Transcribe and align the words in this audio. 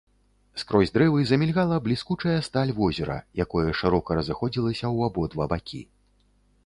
Скрозь 0.61 0.93
дрэвы 0.95 1.19
замільгала 1.31 1.77
бліскучая 1.87 2.37
сталь 2.49 2.73
возера, 2.79 3.17
якое 3.47 3.67
шырока 3.83 4.09
разыходзілася 4.21 4.81
ў 4.95 4.99
абодва 5.11 5.43
бакі. 5.53 5.83